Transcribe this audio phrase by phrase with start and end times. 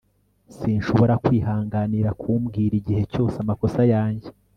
[0.55, 4.27] sinshobora kwihanganira kumbwira igihe cyose amakosa yanjye